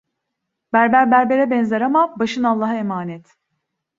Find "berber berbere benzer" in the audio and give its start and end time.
0.73-1.81